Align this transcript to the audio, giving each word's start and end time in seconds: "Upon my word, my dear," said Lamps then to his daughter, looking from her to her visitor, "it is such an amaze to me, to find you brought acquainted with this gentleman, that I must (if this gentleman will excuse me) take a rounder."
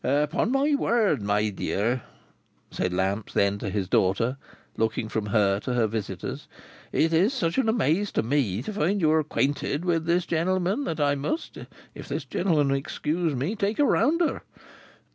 "Upon 0.03 0.51
my 0.51 0.73
word, 0.73 1.21
my 1.21 1.49
dear," 1.49 2.01
said 2.71 2.91
Lamps 2.91 3.33
then 3.33 3.59
to 3.59 3.69
his 3.69 3.87
daughter, 3.87 4.37
looking 4.75 5.09
from 5.09 5.27
her 5.27 5.59
to 5.59 5.73
her 5.75 5.85
visitor, 5.85 6.37
"it 6.91 7.13
is 7.13 7.35
such 7.35 7.59
an 7.59 7.69
amaze 7.69 8.11
to 8.13 8.23
me, 8.23 8.63
to 8.63 8.73
find 8.73 8.99
you 8.99 9.09
brought 9.09 9.19
acquainted 9.27 9.85
with 9.85 10.05
this 10.07 10.25
gentleman, 10.25 10.85
that 10.85 10.99
I 10.99 11.13
must 11.13 11.59
(if 11.93 12.07
this 12.07 12.25
gentleman 12.25 12.69
will 12.69 12.77
excuse 12.77 13.35
me) 13.35 13.55
take 13.55 13.77
a 13.77 13.85
rounder." 13.85 14.41